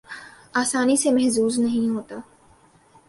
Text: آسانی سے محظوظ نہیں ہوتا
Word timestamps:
آسانی 0.53 0.95
سے 0.95 1.11
محظوظ 1.11 1.59
نہیں 1.59 1.89
ہوتا 1.89 2.15